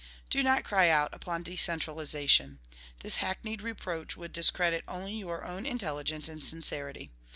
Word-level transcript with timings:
Do 0.31 0.41
not 0.41 0.63
cry 0.63 0.89
out 0.89 1.13
upon 1.13 1.43
decentralization. 1.43 2.57
This 3.01 3.17
hackneyed 3.17 3.61
reproach 3.61 4.17
would 4.17 4.33
discredit 4.33 4.83
only 4.87 5.13
your 5.13 5.45
own 5.45 5.67
intelligence 5.67 6.27
and 6.27 6.43
sincerity. 6.43 7.11